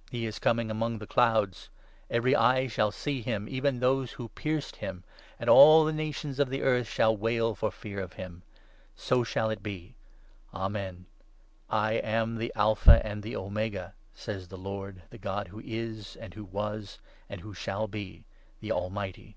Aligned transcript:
'He 0.12 0.26
is 0.26 0.38
coming 0.38 0.70
among 0.70 0.90
7 0.92 0.98
the 1.00 1.06
clouds!' 1.08 1.68
Every 2.08 2.36
eye 2.36 2.68
shall 2.68 2.92
see 2.92 3.20
him, 3.20 3.48
even 3.48 3.80
those 3.80 4.12
who 4.12 4.28
pierced 4.28 4.80
nim;' 4.80 5.02
and 5.40 5.50
all 5.50 5.84
the 5.84 5.92
nations 5.92 6.38
of 6.38 6.50
the 6.50 6.62
earth 6.62 6.86
shall 6.86 7.16
wail 7.16 7.56
for 7.56 7.72
fear 7.72 7.98
of 8.00 8.12
him.' 8.12 8.42
So 8.94 9.24
shall 9.24 9.50
it 9.50 9.60
be. 9.60 9.96
Amen.' 10.54 11.06
I 11.68 11.94
am 11.94 12.36
the 12.38 12.52
Alpha 12.54 13.04
and 13.04 13.24
the 13.24 13.34
Omega,' 13.34 13.94
says 14.14 14.46
the 14.46 14.56
Lord, 14.56 15.02
the 15.10 15.18
God 15.18 15.48
8 15.48 15.50
who 15.50 15.60
is, 15.64 16.14
and 16.14 16.34
who 16.34 16.44
was, 16.44 17.00
and 17.28 17.40
who 17.40 17.52
shall 17.52 17.88
be, 17.88 18.22
the 18.60 18.70
Almighty. 18.70 19.34